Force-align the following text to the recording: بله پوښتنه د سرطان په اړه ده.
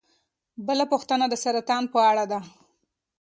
بله 0.67 0.85
پوښتنه 0.91 1.25
د 1.29 1.33
سرطان 1.43 1.83
په 1.93 1.99
اړه 2.09 2.25
ده. 2.31 2.39